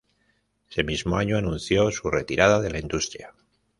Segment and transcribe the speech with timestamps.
[0.67, 3.35] Ese mismo año anunció su retirada de la industria.